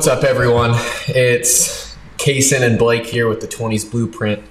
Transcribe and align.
What's 0.00 0.08
up, 0.08 0.24
everyone? 0.24 0.70
It's 1.08 1.94
Kaysen 2.16 2.62
and 2.62 2.78
Blake 2.78 3.04
here 3.04 3.28
with 3.28 3.42
the 3.42 3.46
20s 3.46 3.90
Blueprint. 3.90 4.42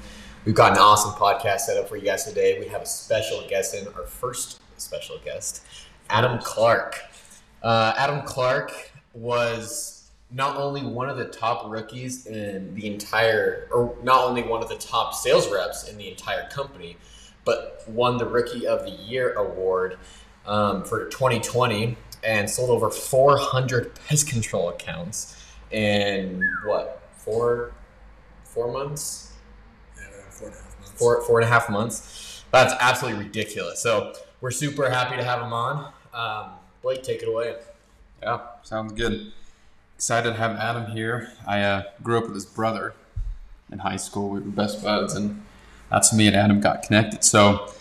We've 0.45 0.53
got 0.53 0.73
an 0.73 0.77
awesome 0.77 1.13
podcast 1.13 1.61
set 1.61 1.75
up 1.75 1.89
for 1.89 1.97
you 1.97 2.03
guys 2.03 2.23
today. 2.23 2.59
We 2.59 2.67
have 2.67 2.83
a 2.83 2.85
special 2.85 3.43
guest 3.49 3.73
in, 3.73 3.87
our 3.87 4.05
first 4.05 4.61
special 4.77 5.17
guest, 5.25 5.65
Adam 6.07 6.37
Clark. 6.37 6.99
Uh, 7.63 7.95
Adam 7.97 8.21
Clark 8.27 8.91
was 9.15 10.11
not 10.29 10.55
only 10.55 10.83
one 10.83 11.09
of 11.09 11.17
the 11.17 11.25
top 11.25 11.67
rookies 11.67 12.27
in 12.27 12.75
the 12.75 12.85
entire, 12.85 13.67
or 13.71 13.97
not 14.03 14.25
only 14.25 14.43
one 14.43 14.61
of 14.61 14.69
the 14.69 14.77
top 14.77 15.15
sales 15.15 15.51
reps 15.51 15.89
in 15.89 15.97
the 15.97 16.11
entire 16.11 16.47
company, 16.49 16.95
but 17.43 17.83
won 17.87 18.19
the 18.19 18.25
Rookie 18.27 18.67
of 18.67 18.83
the 18.83 18.91
Year 18.91 19.33
award 19.33 19.97
um, 20.45 20.83
for 20.83 21.05
2020 21.05 21.97
and 22.23 22.47
sold 22.47 22.69
over 22.69 22.91
400 22.91 23.95
pest 23.95 24.27
control 24.27 24.69
accounts 24.69 25.37
in 25.71 26.41
what 26.65 27.01
four 27.13 27.71
four 28.43 28.71
months 28.71 29.33
Yeah, 29.97 30.03
four 30.29 30.47
and 30.47 30.55
a 30.55 30.59
half 30.59 30.79
months. 30.79 30.91
four 30.99 31.21
four 31.23 31.39
and 31.39 31.47
a 31.47 31.51
half 31.51 31.69
months 31.69 32.43
that's 32.51 32.73
absolutely 32.79 33.23
ridiculous 33.23 33.79
so 33.81 34.13
we're 34.41 34.51
super 34.51 34.89
happy 34.89 35.15
to 35.15 35.23
have 35.23 35.41
him 35.41 35.53
on 35.53 35.91
um, 36.13 36.51
blake 36.81 37.03
take 37.03 37.21
it 37.21 37.27
away 37.27 37.55
Yeah, 38.23 38.39
sounds 38.63 38.93
good. 38.93 39.31
Excited 39.95 40.29
to 40.31 40.35
have 40.37 40.55
Adam 40.57 40.89
here. 40.91 41.31
I 41.45 41.61
uh, 41.61 41.83
grew 42.01 42.17
up 42.17 42.23
with 42.23 42.33
his 42.33 42.45
brother 42.45 42.93
in 43.71 43.79
high 43.79 43.97
school. 43.97 44.29
We 44.29 44.39
were 44.39 44.45
best 44.45 44.81
buds, 44.81 45.13
and 45.13 45.43
that's 45.91 46.13
me 46.13 46.25
and 46.27 46.35
Adam 46.37 46.61
got 46.61 46.83
connected. 46.83 47.23
So, 47.23 47.71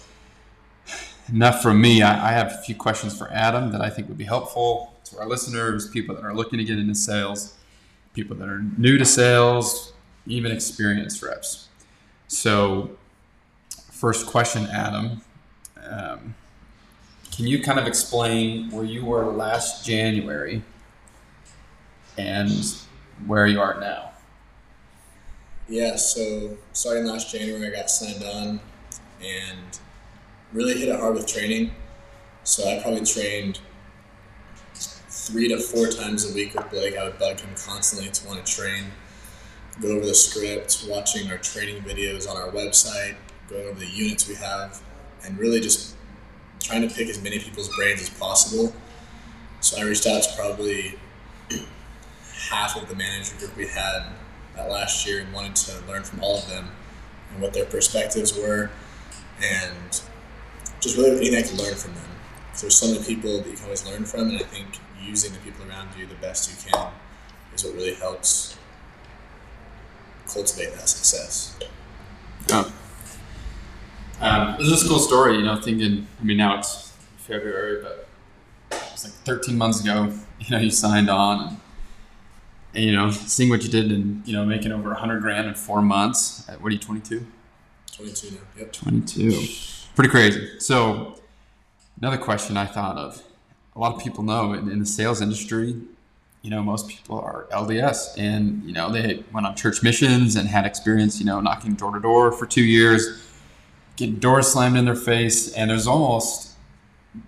enough 1.32 1.62
from 1.62 1.80
me. 1.80 2.02
I, 2.02 2.30
I 2.30 2.32
have 2.32 2.48
a 2.52 2.56
few 2.58 2.74
questions 2.74 3.16
for 3.16 3.30
Adam 3.32 3.70
that 3.72 3.80
I 3.80 3.88
think 3.90 4.08
would 4.08 4.18
be 4.18 4.24
helpful 4.24 4.94
to 5.04 5.18
our 5.20 5.26
listeners, 5.26 5.88
people 5.88 6.14
that 6.16 6.24
are 6.24 6.34
looking 6.34 6.58
to 6.58 6.64
get 6.64 6.78
into 6.78 6.94
sales, 6.96 7.54
people 8.18 8.34
that 8.34 8.48
are 8.48 8.64
new 8.76 8.98
to 8.98 9.04
sales, 9.04 9.92
even 10.26 10.50
experienced 10.50 11.22
reps. 11.22 11.68
So, 12.26 12.90
first 13.92 14.26
question, 14.26 14.66
Adam. 14.66 15.20
Um, 15.88 16.34
can 17.30 17.46
you 17.46 17.62
kind 17.62 17.78
of 17.78 17.86
explain 17.86 18.72
where 18.72 18.82
you 18.82 19.04
were 19.04 19.26
last 19.26 19.86
January 19.86 20.64
and 22.16 22.50
where 23.24 23.46
you 23.46 23.60
are 23.60 23.78
now? 23.78 24.10
Yeah, 25.68 25.94
so 25.94 26.58
starting 26.72 27.04
last 27.04 27.30
January, 27.30 27.68
I 27.68 27.70
got 27.70 27.88
signed 27.88 28.24
on 28.24 28.60
and 29.22 29.78
really 30.52 30.76
hit 30.76 30.88
it 30.88 30.98
hard 30.98 31.14
with 31.14 31.28
training. 31.28 31.70
So 32.42 32.68
I 32.68 32.82
probably 32.82 33.04
trained 33.04 33.60
three 35.28 35.48
to 35.48 35.58
four 35.58 35.88
times 35.88 36.30
a 36.30 36.34
week 36.34 36.54
with 36.54 36.70
Blake. 36.70 36.96
I 36.96 37.04
would 37.04 37.18
bug 37.18 37.38
him 37.38 37.50
constantly 37.54 38.08
to 38.08 38.26
want 38.26 38.44
to 38.44 38.50
train, 38.50 38.84
go 39.80 39.88
over 39.88 40.06
the 40.06 40.14
script, 40.14 40.86
watching 40.88 41.30
our 41.30 41.36
training 41.36 41.82
videos 41.82 42.26
on 42.28 42.36
our 42.38 42.48
website, 42.48 43.14
going 43.50 43.66
over 43.66 43.78
the 43.78 43.86
units 43.86 44.26
we 44.26 44.34
have, 44.36 44.80
and 45.24 45.38
really 45.38 45.60
just 45.60 45.94
trying 46.60 46.88
to 46.88 46.94
pick 46.94 47.08
as 47.08 47.22
many 47.22 47.38
people's 47.38 47.68
brains 47.76 48.00
as 48.00 48.08
possible. 48.10 48.74
So 49.60 49.78
I 49.78 49.82
reached 49.82 50.06
out 50.06 50.22
to 50.22 50.34
probably 50.34 50.98
half 52.48 52.80
of 52.80 52.88
the 52.88 52.94
manager 52.94 53.36
group 53.38 53.54
we 53.54 53.66
had 53.66 54.04
that 54.56 54.70
last 54.70 55.06
year 55.06 55.20
and 55.20 55.32
wanted 55.34 55.56
to 55.56 55.72
learn 55.86 56.04
from 56.04 56.20
all 56.22 56.38
of 56.38 56.48
them 56.48 56.70
and 57.32 57.42
what 57.42 57.52
their 57.52 57.66
perspectives 57.66 58.34
were 58.34 58.70
and 59.42 60.00
just 60.80 60.96
really 60.96 61.18
anything 61.18 61.38
I 61.38 61.42
could 61.42 61.58
learn 61.58 61.74
from 61.74 61.92
them. 61.94 62.08
there's 62.58 62.76
so 62.76 62.86
many 62.86 63.04
people 63.04 63.42
that 63.42 63.46
you 63.46 63.56
can 63.56 63.64
always 63.64 63.86
learn 63.86 64.04
from, 64.04 64.30
and 64.30 64.38
I 64.38 64.42
think 64.44 64.78
using 65.02 65.32
the 65.32 65.38
people 65.38 65.68
around 65.68 65.88
you 65.96 66.06
the 66.06 66.14
best 66.16 66.50
you 66.50 66.72
can 66.72 66.90
is 67.54 67.64
what 67.64 67.74
really 67.74 67.94
helps 67.94 68.56
cultivate 70.26 70.72
that 70.74 70.88
success. 70.88 71.58
Oh. 72.50 72.72
Um, 74.20 74.56
this 74.58 74.68
is 74.68 74.84
a 74.84 74.88
cool 74.88 74.98
story, 74.98 75.36
you 75.36 75.42
know, 75.42 75.60
thinking, 75.60 76.06
I 76.20 76.24
mean, 76.24 76.36
now 76.36 76.58
it's 76.58 76.92
February, 77.18 77.82
but 77.82 78.08
it's 78.70 79.04
like 79.04 79.12
13 79.24 79.56
months 79.56 79.80
ago, 79.80 80.12
you 80.40 80.50
know, 80.50 80.58
you 80.58 80.70
signed 80.70 81.08
on 81.08 81.48
and, 81.48 81.56
and 82.74 82.84
you 82.84 82.92
know, 82.92 83.10
seeing 83.10 83.48
what 83.48 83.62
you 83.62 83.68
did 83.68 83.90
and, 83.92 84.26
you 84.26 84.32
know, 84.32 84.44
making 84.44 84.72
over 84.72 84.88
100 84.90 85.20
grand 85.20 85.46
in 85.46 85.54
four 85.54 85.82
months. 85.82 86.48
At, 86.48 86.60
what 86.60 86.70
are 86.70 86.74
you, 86.74 86.80
22? 86.80 87.26
22 87.92 88.30
now. 88.30 88.36
Yep. 88.58 88.72
22. 88.72 89.46
Pretty 89.94 90.10
crazy. 90.10 90.60
So, 90.60 91.20
another 92.00 92.18
question 92.18 92.56
I 92.56 92.66
thought 92.66 92.96
of 92.96 93.22
a 93.78 93.80
lot 93.80 93.94
of 93.94 94.02
people 94.02 94.24
know 94.24 94.52
in, 94.52 94.68
in 94.68 94.80
the 94.80 94.86
sales 94.86 95.20
industry, 95.20 95.76
you 96.42 96.50
know, 96.50 96.62
most 96.62 96.88
people 96.88 97.20
are 97.20 97.46
LDS 97.52 98.18
and, 98.18 98.64
you 98.64 98.72
know, 98.72 98.90
they 98.90 99.22
went 99.32 99.46
on 99.46 99.54
church 99.54 99.84
missions 99.84 100.34
and 100.34 100.48
had 100.48 100.66
experience, 100.66 101.20
you 101.20 101.26
know, 101.26 101.40
knocking 101.40 101.74
door 101.74 101.94
to 101.94 102.00
door 102.00 102.32
for 102.32 102.44
two 102.44 102.64
years, 102.64 103.22
getting 103.94 104.16
doors 104.16 104.48
slammed 104.48 104.76
in 104.76 104.84
their 104.84 104.96
face. 104.96 105.52
And 105.52 105.70
there's 105.70 105.86
almost 105.86 106.54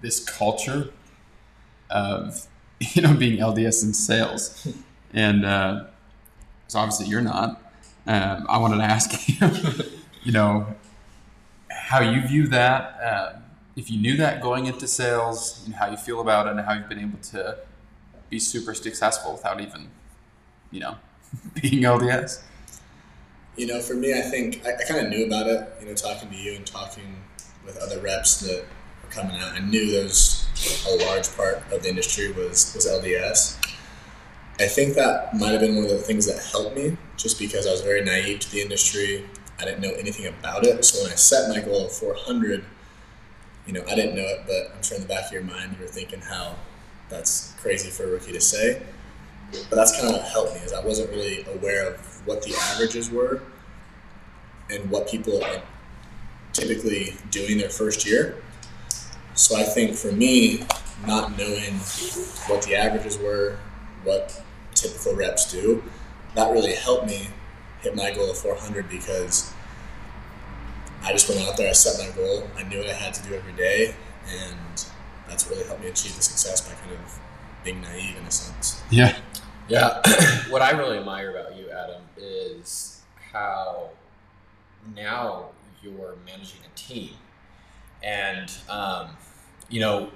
this 0.03 0.19
culture 0.25 0.91
of, 1.89 2.49
you 2.81 3.03
know, 3.03 3.15
being 3.15 3.39
LDS 3.39 3.85
in 3.85 3.95
sales. 3.95 4.67
And 5.13 5.45
uh, 5.45 5.85
so 6.67 6.81
obviously 6.81 7.07
you're 7.07 7.21
not. 7.21 7.63
Um, 8.09 8.47
I 8.49 8.59
wanted 8.59 8.79
to 8.79 8.85
ask 8.85 9.29
you, 9.41 9.85
you 10.25 10.33
know, 10.33 10.67
how 11.71 12.01
you 12.01 12.27
view 12.27 12.49
that, 12.49 12.99
uh, 13.01 13.33
if 13.81 13.91
you 13.91 13.99
knew 13.99 14.17
that 14.19 14.43
going 14.43 14.67
into 14.67 14.87
sales, 14.87 15.63
and 15.65 15.75
how 15.75 15.91
you 15.91 15.97
feel 15.97 16.21
about 16.21 16.47
it, 16.47 16.51
and 16.51 16.61
how 16.61 16.75
you've 16.75 16.89
been 16.89 17.01
able 17.01 17.19
to 17.19 17.57
be 18.29 18.39
super 18.39 18.75
successful 18.75 19.33
without 19.33 19.59
even, 19.61 19.89
you 20.71 20.81
know, 20.81 20.97
being 21.63 21.83
LDS. 21.83 22.43
You 23.57 23.67
know, 23.67 23.81
for 23.81 23.95
me, 23.95 24.13
I 24.13 24.21
think 24.21 24.63
I, 24.67 24.75
I 24.75 24.85
kind 24.87 25.07
of 25.07 25.11
knew 25.11 25.25
about 25.25 25.47
it. 25.47 25.67
You 25.81 25.87
know, 25.87 25.95
talking 25.95 26.29
to 26.29 26.37
you 26.37 26.55
and 26.55 26.67
talking 26.67 27.17
with 27.65 27.79
other 27.79 27.99
reps 28.01 28.41
that 28.41 28.65
were 29.03 29.11
coming 29.11 29.37
out, 29.37 29.53
I 29.53 29.61
knew 29.61 29.91
there 29.91 30.05
was 30.05 30.47
a 30.87 31.07
large 31.07 31.35
part 31.35 31.63
of 31.73 31.83
the 31.83 31.89
industry 31.89 32.31
was 32.33 32.73
was 32.75 32.87
LDS. 32.87 33.57
I 34.61 34.67
think 34.67 34.95
that 34.97 35.35
might 35.35 35.53
have 35.53 35.61
been 35.63 35.75
one 35.75 35.85
of 35.85 35.91
the 35.91 35.97
things 35.99 36.27
that 36.27 36.39
helped 36.53 36.77
me, 36.77 36.99
just 37.17 37.39
because 37.39 37.67
I 37.67 37.71
was 37.71 37.81
very 37.81 38.05
naive 38.05 38.41
to 38.41 38.51
the 38.53 38.61
industry. 38.61 39.25
I 39.59 39.65
didn't 39.65 39.81
know 39.81 39.93
anything 39.93 40.27
about 40.27 40.67
it. 40.67 40.85
So 40.85 41.03
when 41.03 41.13
I 41.13 41.17
set 41.17 41.49
my 41.49 41.61
goal 41.61 41.87
of 41.87 41.93
400, 41.93 42.63
you 43.67 43.73
know, 43.73 43.83
I 43.89 43.95
didn't 43.95 44.17
know 44.17 44.27
it, 44.27 44.43
but 44.47 44.75
I'm 44.75 44.83
sure 44.83 44.97
in 44.97 45.03
the 45.03 45.09
back 45.09 45.27
of 45.27 45.33
your 45.33 45.43
mind 45.43 45.77
you 45.79 45.85
were 45.85 45.91
thinking 45.91 46.21
how 46.21 46.57
that's 47.09 47.55
crazy 47.61 47.91
for 47.91 48.05
a 48.05 48.07
rookie 48.07 48.33
to 48.33 48.41
say. 48.41 48.83
But 49.69 49.77
that's 49.77 49.93
kind 49.97 50.09
of 50.09 50.21
what 50.21 50.31
helped 50.31 50.55
me 50.55 50.61
is 50.61 50.73
I 50.73 50.85
wasn't 50.85 51.11
really 51.11 51.45
aware 51.55 51.93
of 51.93 52.27
what 52.27 52.43
the 52.43 52.55
averages 52.55 53.11
were 53.11 53.43
and 54.71 54.89
what 54.91 55.09
people 55.09 55.43
are 55.43 55.63
typically 56.53 57.15
doing 57.31 57.59
their 57.59 57.71
first 57.71 58.07
year. 58.07 58.37
So 59.35 59.57
I 59.57 59.65
think 59.65 59.97
for 59.97 60.13
me, 60.13 60.65
not 61.07 61.37
knowing 61.37 61.75
what 62.47 62.63
the 62.63 62.77
averages 62.77 63.19
were, 63.19 63.59
what 64.05 64.41
typical 64.75 65.15
reps 65.15 65.51
do, 65.51 65.83
that 66.35 66.53
really 66.53 66.75
helped 66.75 67.07
me 67.07 67.29
hit 67.81 67.97
my 67.97 68.13
goal 68.13 68.31
of 68.31 68.39
400 68.39 68.89
because 68.89 69.53
I 71.03 71.13
just 71.13 71.29
went 71.29 71.41
out 71.49 71.57
there, 71.57 71.69
I 71.69 71.73
set 71.73 71.99
my 71.99 72.15
goal, 72.15 72.49
I 72.57 72.63
knew 72.65 72.79
what 72.79 72.89
I 72.89 72.93
had 72.93 73.15
to 73.15 73.29
do 73.29 73.35
every 73.35 73.53
day, 73.55 73.95
and 74.29 74.87
that's 75.29 75.49
really 75.49 75.65
helped 75.65 75.83
me 75.83 75.89
achieve 75.89 76.15
the 76.17 76.23
success 76.23 76.61
by 76.69 76.75
kind 76.75 76.93
of 76.93 77.19
being 77.65 77.81
naive 77.81 78.17
in 78.17 78.25
a 78.25 78.31
sense. 78.31 78.83
Yeah. 78.91 79.17
yeah 79.69 80.03
what 80.49 80.63
i 80.63 80.71
really 80.71 80.99
admire 80.99 81.31
about 81.31 81.57
you 81.57 81.71
adam 81.71 82.03
is 82.17 83.03
how 83.33 83.91
now 84.97 85.47
you're 85.83 86.17
managing 86.27 86.61
a 86.67 86.77
team 86.77 87.11
and 88.03 88.51
um, 88.69 89.11
you 89.69 89.81
know 89.81 90.11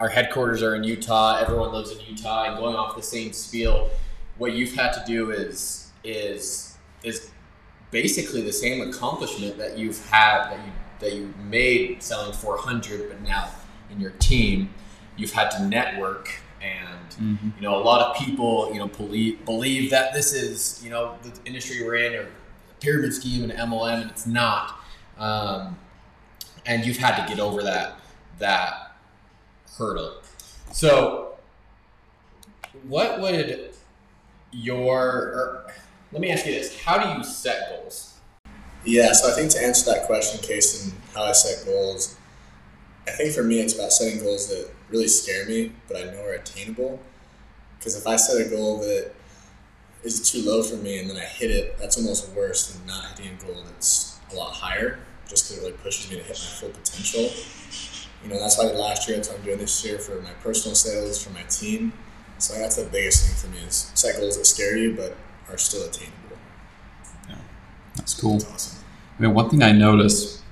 our 0.00 0.08
headquarters 0.08 0.62
are 0.62 0.74
in 0.74 0.84
utah 0.84 1.38
everyone 1.40 1.72
lives 1.72 1.90
in 1.90 2.00
utah 2.00 2.44
and 2.44 2.58
going 2.58 2.76
off 2.76 2.96
the 2.96 3.02
same 3.02 3.32
spiel 3.32 3.90
what 4.38 4.52
you've 4.52 4.74
had 4.74 4.92
to 4.92 5.02
do 5.06 5.30
is 5.30 5.90
is 6.04 6.76
is 7.02 7.30
basically 7.94 8.42
the 8.42 8.52
same 8.52 8.86
accomplishment 8.88 9.56
that 9.56 9.78
you've 9.78 10.04
had 10.10 10.50
that 10.50 10.58
you 10.58 10.72
that 10.98 11.12
you 11.14 11.32
made 11.48 12.02
selling 12.02 12.32
400 12.32 13.08
but 13.08 13.20
now 13.22 13.48
in 13.88 14.00
your 14.00 14.10
team 14.18 14.68
you've 15.16 15.30
had 15.30 15.48
to 15.50 15.64
network 15.64 16.28
and 16.60 16.90
Mm-hmm. 17.20 17.50
you 17.56 17.62
know 17.62 17.76
a 17.76 17.84
lot 17.84 18.00
of 18.00 18.16
people 18.16 18.72
you 18.72 18.80
know 18.80 18.88
believe 18.88 19.44
believe 19.44 19.90
that 19.90 20.12
this 20.12 20.32
is 20.32 20.82
you 20.82 20.90
know 20.90 21.16
the 21.22 21.32
industry 21.44 21.80
we're 21.84 21.94
in 21.94 22.14
or 22.14 22.26
pyramid 22.80 23.14
scheme 23.14 23.48
and 23.48 23.52
MLM 23.52 24.02
and 24.02 24.10
it's 24.10 24.26
not 24.26 24.80
um, 25.16 25.78
and 26.66 26.84
you've 26.84 26.96
had 26.96 27.22
to 27.22 27.28
get 27.28 27.38
over 27.38 27.62
that 27.62 28.00
that 28.40 28.96
hurdle 29.78 30.14
so 30.72 31.36
what 32.88 33.20
would 33.20 33.70
your 34.50 35.64
let 36.12 36.20
me 36.20 36.30
ask 36.30 36.46
you 36.46 36.52
this 36.52 36.82
how 36.84 36.98
do 36.98 37.18
you 37.18 37.24
set 37.24 37.70
goals 37.70 38.14
Yeah, 38.84 39.12
so 39.12 39.30
I 39.30 39.34
think 39.34 39.50
to 39.52 39.62
answer 39.64 39.90
that 39.92 40.04
question, 40.06 40.40
Case, 40.40 40.84
and 40.84 40.92
how 41.14 41.24
I 41.24 41.32
set 41.32 41.64
goals, 41.64 42.16
I 43.06 43.12
think 43.12 43.34
for 43.34 43.42
me 43.42 43.60
it's 43.60 43.74
about 43.74 43.92
setting 43.92 44.20
goals 44.22 44.48
that 44.48 44.70
really 44.90 45.08
scare 45.08 45.46
me, 45.46 45.72
but 45.88 45.96
I 45.96 46.04
know 46.10 46.22
are 46.24 46.34
attainable. 46.34 47.00
Because 47.78 47.96
if 47.96 48.06
I 48.06 48.16
set 48.16 48.46
a 48.46 48.48
goal 48.48 48.78
that 48.80 49.12
is 50.02 50.30
too 50.30 50.42
low 50.42 50.62
for 50.62 50.76
me, 50.76 50.98
and 50.98 51.08
then 51.08 51.16
I 51.16 51.24
hit 51.24 51.50
it, 51.50 51.78
that's 51.78 51.96
almost 51.96 52.30
worse 52.32 52.72
than 52.72 52.86
not 52.86 53.18
hitting 53.18 53.38
a 53.40 53.44
goal 53.44 53.62
that's 53.64 54.18
a 54.32 54.36
lot 54.36 54.52
higher, 54.52 54.98
just 55.28 55.48
because 55.48 55.58
it 55.58 55.66
really 55.66 55.78
pushes 55.78 56.10
me 56.10 56.16
to 56.16 56.22
hit 56.22 56.30
my 56.30 56.34
full 56.34 56.70
potential. 56.70 57.30
You 58.22 58.30
know, 58.30 58.38
that's 58.38 58.58
why 58.58 58.64
last 58.64 59.06
year, 59.08 59.16
that's 59.16 59.28
what 59.28 59.38
I'm 59.38 59.44
doing 59.44 59.58
this 59.58 59.84
year 59.84 59.98
for 59.98 60.20
my 60.22 60.32
personal 60.42 60.74
sales, 60.74 61.22
for 61.22 61.30
my 61.30 61.42
team. 61.42 61.92
So 62.38 62.54
that's 62.54 62.76
the 62.76 62.84
biggest 62.84 63.26
thing 63.26 63.50
for 63.50 63.56
me 63.56 63.66
is 63.66 63.90
set 63.94 64.16
goals 64.16 64.36
that 64.38 64.46
scare 64.46 64.76
you, 64.76 64.94
but 64.94 65.16
are 65.50 65.58
still 65.58 65.86
attainable. 65.86 66.38
Yeah, 67.28 67.36
That's 67.96 68.18
cool. 68.18 68.38
That's 68.38 68.52
awesome. 68.52 68.84
I 69.18 69.22
mean, 69.22 69.34
one 69.34 69.48
thing 69.50 69.62
I 69.62 69.72
noticed, 69.72 70.42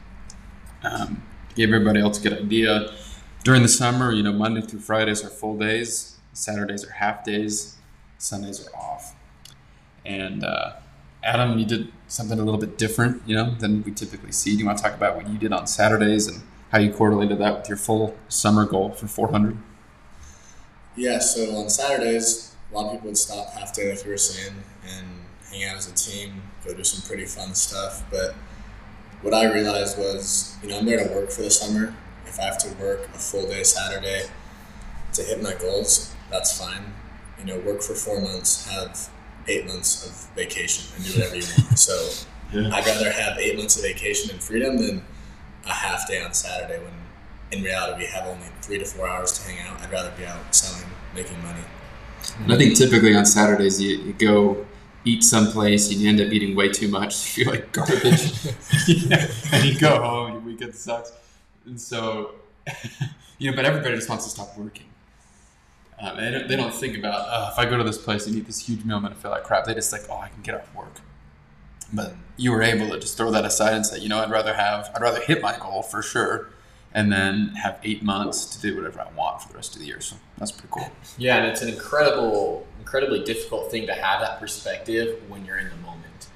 um, 0.85 1.23
gave 1.55 1.73
everybody 1.73 2.01
else 2.01 2.19
a 2.21 2.29
good 2.29 2.39
idea. 2.39 2.93
During 3.45 3.63
the 3.63 3.69
summer, 3.69 4.13
you 4.13 4.23
know, 4.23 4.33
Monday 4.33 4.61
through 4.61 4.81
Fridays 4.81 5.25
are 5.25 5.29
full 5.29 5.59
days, 5.59 6.17
Saturdays 6.33 6.85
are 6.85 6.93
half 6.93 7.25
days, 7.25 7.77
Sundays 8.19 8.67
are 8.67 8.77
off. 8.77 9.15
And 10.05 10.45
uh, 10.45 10.75
Adam, 11.23 11.59
you 11.59 11.67
did 11.67 11.93
something 12.09 12.39
a 12.39 12.45
little 12.45 12.61
bit 12.61 12.79
different, 12.79 13.23
you 13.27 13.35
know, 13.35 13.55
than 13.59 13.83
we 13.83 13.93
typically 13.93 14.33
see. 14.33 14.53
Do 14.53 14.59
you 14.59 14.67
want 14.67 14.79
to 14.79 14.85
talk 14.85 14.95
about 14.95 15.17
what 15.17 15.29
you 15.29 15.39
did 15.39 15.53
on 15.53 15.67
Saturdays 15.67 16.27
and 16.29 16.43
how 16.71 16.79
you 16.79 16.93
correlated 16.93 17.39
that 17.39 17.59
with 17.59 17.69
your 17.69 17.79
full 17.79 18.17
summer 18.29 18.65
goal 18.65 18.91
for 18.93 19.07
400? 19.07 19.57
Yeah, 20.97 21.19
so 21.19 21.57
on 21.57 21.71
Saturdays, 21.71 22.52
a 22.73 22.75
lot 22.75 22.87
of 22.87 22.93
people 22.93 23.09
would 23.09 23.19
stop 23.19 23.51
half 23.53 23.75
day, 23.75 23.91
like 23.91 24.05
you 24.05 24.11
were 24.11 24.19
saying, 24.19 24.55
and 24.87 25.07
hang 25.51 25.65
out 25.65 25.77
as 25.77 25.91
a 25.91 25.95
team, 25.95 26.43
go 26.65 26.75
do 26.75 26.83
some 26.85 27.07
pretty 27.07 27.27
fun 27.27 27.55
stuff. 27.55 28.03
But 28.11 28.35
what 29.21 29.35
I 29.35 29.53
realized 29.53 29.99
was, 29.99 30.57
you 30.63 30.69
know, 30.71 30.79
I'm 30.79 30.87
there 30.87 31.07
to 31.07 31.15
work 31.15 31.31
for 31.31 31.43
the 31.43 31.51
summer. 31.51 31.95
If 32.27 32.41
I 32.41 32.45
have 32.45 32.59
to 32.59 32.69
work 32.83 33.09
a 33.15 33.19
full 33.19 33.47
day 33.47 33.63
Saturday 33.63 34.25
to 35.13 35.23
hit 35.23 35.43
my 35.43 35.55
goals, 35.55 36.15
that's 36.31 36.59
fine. 36.59 36.95
You 37.39 37.45
know, 37.45 37.59
work 37.59 37.83
for 37.83 37.95
four 37.95 38.21
months, 38.21 38.67
have 38.71 39.11
eight 39.49 39.67
months 39.67 40.07
of 40.07 40.35
vacation, 40.35 40.95
and 40.97 41.05
do 41.05 41.13
whatever 41.19 41.37
you 41.37 41.45
want. 41.59 41.79
So 41.79 42.27
Yeah. 42.53 42.69
I'd 42.71 42.85
rather 42.85 43.11
have 43.11 43.39
eight 43.39 43.57
months 43.57 43.77
of 43.77 43.83
vacation 43.83 44.31
and 44.31 44.43
freedom 44.43 44.77
than 44.77 45.03
a 45.65 45.73
half 45.73 46.07
day 46.07 46.23
on 46.23 46.35
Saturday 46.35 46.79
when 46.79 46.93
in 47.51 47.65
reality 47.65 48.01
we 48.01 48.07
have 48.11 48.27
only 48.27 48.47
three 48.61 48.79
to 48.79 48.85
four 48.85 49.09
hours 49.09 49.33
to 49.39 49.51
hang 49.51 49.67
out. 49.67 49.81
I'd 49.81 49.91
rather 49.91 50.13
be 50.19 50.27
out 50.27 50.55
selling, 50.55 50.87
making 51.15 51.43
money. 51.43 51.63
And 52.43 52.53
I 52.53 52.57
think 52.57 52.77
typically 52.77 53.15
on 53.15 53.27
Saturdays 53.27 53.81
you, 53.81 53.97
you 53.99 54.13
go 54.13 54.65
eat 55.05 55.25
someplace 55.25 55.91
and 55.91 56.01
you 56.01 56.09
end 56.09 56.21
up 56.21 56.29
eating 56.33 56.55
way 56.57 56.69
too 56.69 56.89
much. 56.89 57.37
You 57.37 57.45
feel 57.45 57.53
like 57.55 57.73
garbage, 57.73 58.33
Yeah. 58.89 59.27
and 59.53 59.65
you 59.65 59.79
go 59.79 60.01
home. 60.03 60.33
Your 60.33 60.41
weekend 60.41 60.75
sucks, 60.75 61.13
and 61.67 61.81
so 61.81 62.33
you 63.39 63.51
know. 63.51 63.57
But 63.57 63.65
everybody 63.65 63.95
just 63.97 64.09
wants 64.09 64.25
to 64.25 64.31
stop 64.31 64.57
working. 64.57 64.87
Um, 66.01 66.17
they, 66.17 66.31
don't, 66.33 66.49
they 66.49 66.57
don't 66.57 66.75
think 66.75 66.99
about 66.99 67.27
oh, 67.29 67.53
if 67.53 67.59
I 67.59 67.69
go 67.71 67.77
to 67.79 67.85
this 67.85 67.99
place 67.99 68.27
and 68.27 68.35
eat 68.37 68.47
this 68.47 68.59
huge 68.67 68.85
meal, 68.85 68.97
I'm 68.97 69.03
gonna 69.03 69.15
feel 69.15 69.31
like 69.31 69.45
crap. 69.45 69.65
They 69.65 69.75
just 69.75 69.93
like 69.93 70.03
oh, 70.11 70.19
I 70.19 70.29
can 70.29 70.43
get 70.43 70.55
off 70.55 70.75
work. 70.75 71.01
But 71.93 72.15
you 72.37 72.51
were 72.53 72.63
able 72.63 72.89
to 72.91 72.99
just 72.99 73.17
throw 73.17 73.31
that 73.33 73.45
aside 73.45 73.75
and 73.75 73.85
say, 73.85 73.99
you 73.99 74.09
know, 74.09 74.19
I'd 74.21 74.31
rather 74.31 74.55
have, 74.55 74.91
I'd 74.95 75.03
rather 75.03 75.21
hit 75.21 75.43
my 75.43 75.57
goal 75.59 75.83
for 75.83 76.03
sure, 76.03 76.49
and 76.95 77.13
then 77.13 77.49
have 77.55 77.79
eight 77.85 78.03
months 78.03 78.45
to 78.47 78.61
do 78.61 78.77
whatever 78.77 79.01
I 79.01 79.11
want 79.17 79.43
for 79.43 79.49
the 79.49 79.55
rest 79.55 79.75
of 79.75 79.81
the 79.81 79.87
year. 79.87 80.01
So 80.01 80.17
that's 80.39 80.53
pretty 80.53 80.69
cool. 80.71 80.91
Yeah, 81.19 81.39
and 81.39 81.47
it's 81.47 81.63
an 81.63 81.69
incredible, 81.69 82.67
incredibly 82.79 83.25
difficult 83.25 83.71
thing 83.71 83.87
to 83.87 83.95
have 83.95 84.21
that 84.21 84.39
perspective 84.41 85.23
when 85.29 85.45
you're 85.45 85.59
in 85.59 85.69
the 85.69 85.77
moment. 85.77 86.29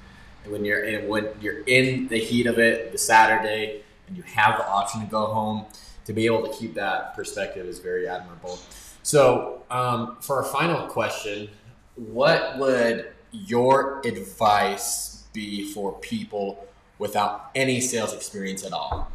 And 0.43 0.51
when 0.51 0.65
you're 0.65 0.83
in 0.83 1.07
when 1.07 1.27
you're 1.41 1.61
in 1.61 2.07
the 2.07 2.19
heat 2.19 2.47
of 2.47 2.57
it, 2.57 2.91
the 2.91 2.97
Saturday, 2.97 3.83
and 4.07 4.17
you 4.17 4.23
have 4.23 4.57
the 4.57 4.67
option 4.67 5.01
to 5.01 5.07
go 5.07 5.25
home, 5.27 5.65
to 6.05 6.13
be 6.13 6.25
able 6.25 6.47
to 6.47 6.53
keep 6.57 6.73
that 6.75 7.15
perspective 7.15 7.65
is 7.65 7.79
very 7.79 8.07
admirable. 8.07 8.59
So, 9.03 9.63
um, 9.69 10.17
for 10.21 10.37
our 10.37 10.43
final 10.43 10.87
question, 10.87 11.49
what 11.95 12.57
would 12.57 13.07
your 13.31 14.01
advice 14.05 15.23
be 15.33 15.71
for 15.71 15.93
people 15.99 16.67
without 16.97 17.51
any 17.55 17.81
sales 17.81 18.13
experience 18.13 18.65
at 18.65 18.73
all? 18.73 19.11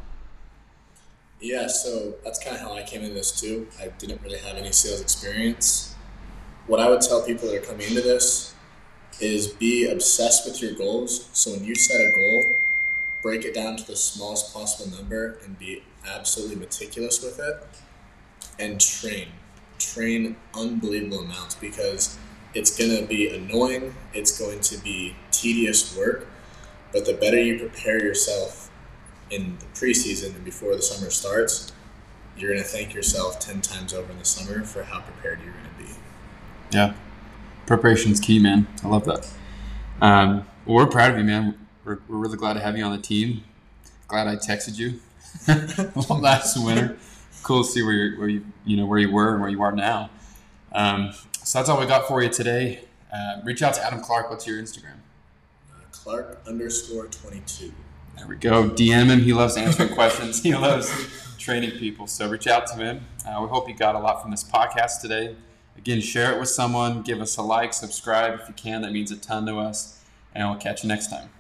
Yeah, 1.42 1.66
so 1.66 2.14
that's 2.22 2.38
kind 2.38 2.54
of 2.54 2.62
how 2.62 2.72
I 2.72 2.84
came 2.84 3.02
into 3.02 3.14
this 3.14 3.40
too. 3.40 3.66
I 3.80 3.88
didn't 3.98 4.22
really 4.22 4.38
have 4.38 4.56
any 4.56 4.70
sales 4.70 5.00
experience. 5.00 5.96
What 6.68 6.78
I 6.78 6.88
would 6.88 7.00
tell 7.00 7.20
people 7.26 7.48
that 7.48 7.56
are 7.56 7.66
coming 7.66 7.88
into 7.88 8.00
this 8.00 8.54
is 9.20 9.48
be 9.48 9.90
obsessed 9.90 10.46
with 10.46 10.62
your 10.62 10.72
goals. 10.74 11.28
So 11.32 11.50
when 11.50 11.64
you 11.64 11.74
set 11.74 12.00
a 12.00 12.12
goal, 12.12 12.54
break 13.22 13.44
it 13.44 13.54
down 13.54 13.76
to 13.76 13.84
the 13.84 13.96
smallest 13.96 14.54
possible 14.54 14.96
number 14.96 15.38
and 15.44 15.58
be 15.58 15.82
absolutely 16.06 16.56
meticulous 16.56 17.20
with 17.20 17.40
it 17.40 17.66
and 18.60 18.80
train. 18.80 19.26
Train 19.80 20.36
unbelievable 20.54 21.20
amounts 21.20 21.56
because 21.56 22.18
it's 22.54 22.78
going 22.78 22.96
to 22.96 23.04
be 23.04 23.28
annoying, 23.34 23.96
it's 24.14 24.38
going 24.38 24.60
to 24.60 24.78
be 24.78 25.16
tedious 25.32 25.96
work, 25.96 26.28
but 26.92 27.04
the 27.04 27.14
better 27.14 27.42
you 27.42 27.58
prepare 27.58 28.00
yourself 28.00 28.70
in 29.32 29.56
the 29.58 29.64
preseason 29.66 30.34
and 30.34 30.44
before 30.44 30.76
the 30.76 30.82
summer 30.82 31.10
starts, 31.10 31.72
you're 32.36 32.50
going 32.52 32.62
to 32.62 32.68
thank 32.68 32.94
yourself 32.94 33.40
10 33.40 33.62
times 33.62 33.94
over 33.94 34.10
in 34.12 34.18
the 34.18 34.24
summer 34.24 34.62
for 34.64 34.82
how 34.82 35.00
prepared 35.00 35.40
you're 35.42 35.52
going 35.52 35.64
to 35.64 35.92
be. 35.92 35.98
Yeah, 36.72 36.94
preparation's 37.66 38.20
key, 38.20 38.38
man. 38.38 38.66
I 38.84 38.88
love 38.88 39.04
that. 39.06 39.28
Um, 40.00 40.46
well, 40.66 40.76
we're 40.76 40.86
proud 40.86 41.12
of 41.12 41.18
you, 41.18 41.24
man. 41.24 41.58
We're, 41.84 41.98
we're 42.08 42.18
really 42.18 42.36
glad 42.36 42.54
to 42.54 42.60
have 42.60 42.76
you 42.76 42.84
on 42.84 42.92
the 42.92 43.02
team. 43.02 43.42
Glad 44.06 44.28
I 44.28 44.36
texted 44.36 44.78
you 44.78 45.00
last 46.20 46.62
winter. 46.62 46.98
Cool 47.42 47.64
to 47.64 47.68
see 47.68 47.82
where 47.82 47.92
you 47.92 48.18
where 48.18 48.28
you 48.28 48.44
you 48.64 48.76
know 48.76 48.86
where 48.86 48.98
you 48.98 49.10
were 49.10 49.32
and 49.32 49.40
where 49.40 49.50
you 49.50 49.62
are 49.62 49.72
now. 49.72 50.10
Um, 50.70 51.12
so 51.42 51.58
that's 51.58 51.68
all 51.68 51.80
we 51.80 51.86
got 51.86 52.06
for 52.06 52.22
you 52.22 52.28
today. 52.28 52.84
Uh, 53.12 53.40
reach 53.42 53.62
out 53.62 53.74
to 53.74 53.84
Adam 53.84 54.00
Clark. 54.00 54.30
What's 54.30 54.46
your 54.46 54.62
Instagram? 54.62 54.98
Uh, 55.72 55.80
Clark 55.90 56.40
underscore 56.46 57.06
22. 57.06 57.72
There 58.16 58.26
we 58.26 58.36
go. 58.36 58.68
DM 58.68 59.06
him. 59.06 59.20
He 59.20 59.32
loves 59.32 59.56
answering 59.56 59.88
questions. 59.94 60.42
He 60.42 60.54
loves 60.54 60.90
training 61.38 61.72
people. 61.72 62.06
So 62.06 62.28
reach 62.28 62.46
out 62.46 62.66
to 62.68 62.74
him. 62.76 63.06
Uh, 63.26 63.40
we 63.42 63.48
hope 63.48 63.68
you 63.68 63.74
got 63.74 63.94
a 63.94 63.98
lot 63.98 64.22
from 64.22 64.30
this 64.30 64.44
podcast 64.44 65.00
today. 65.00 65.34
Again, 65.76 66.00
share 66.00 66.32
it 66.32 66.38
with 66.38 66.48
someone. 66.48 67.02
Give 67.02 67.20
us 67.20 67.36
a 67.36 67.42
like, 67.42 67.72
subscribe 67.72 68.38
if 68.40 68.48
you 68.48 68.54
can. 68.54 68.82
That 68.82 68.92
means 68.92 69.10
a 69.10 69.16
ton 69.16 69.46
to 69.46 69.58
us. 69.58 70.00
And 70.34 70.48
we'll 70.48 70.58
catch 70.58 70.84
you 70.84 70.88
next 70.88 71.08
time. 71.08 71.30